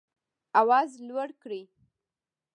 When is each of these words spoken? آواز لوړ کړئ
آواز 0.61 0.89
لوړ 1.07 1.29
کړئ 1.41 1.63